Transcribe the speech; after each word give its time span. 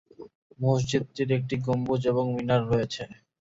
মসজিদটির 0.59 1.29
একটি 1.37 1.55
গম্বুজ 1.65 2.01
এবং 2.11 2.25
মিনার 2.35 2.61
রয়েছে। 2.67 3.03